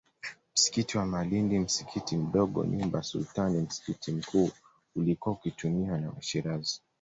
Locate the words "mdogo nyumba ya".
2.17-3.03